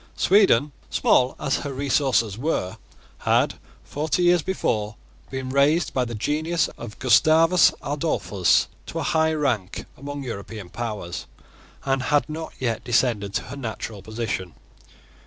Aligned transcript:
Sweden, 0.15 0.71
small 0.89 1.35
as 1.39 1.57
her 1.57 1.71
resources 1.71 2.35
were, 2.35 2.79
had, 3.19 3.59
forty 3.83 4.23
years 4.23 4.41
before, 4.41 4.95
been 5.29 5.51
raised 5.51 5.93
by 5.93 6.05
the 6.05 6.15
genius 6.15 6.67
of 6.69 6.97
Gustavus 6.97 7.71
Adolphus 7.83 8.67
to 8.87 8.97
a 8.97 9.03
high 9.03 9.33
rank 9.35 9.85
among 9.95 10.23
European 10.23 10.69
powers, 10.69 11.27
and 11.85 12.01
had 12.01 12.27
not 12.27 12.51
yet 12.57 12.83
descended 12.83 13.31
to 13.35 13.43
her 13.43 13.55
natural 13.55 14.01
position. 14.01 14.55